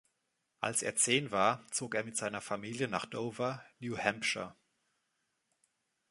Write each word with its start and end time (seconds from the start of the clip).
Als 0.61 0.81
er 0.81 0.95
zehn 0.95 1.29
war, 1.29 1.63
zog 1.69 1.93
er 1.93 2.03
mit 2.03 2.17
seiner 2.17 2.41
Familie 2.41 2.87
nach 2.87 3.05
Dover, 3.05 3.63
New 3.77 3.95
Hampshire. 3.97 4.55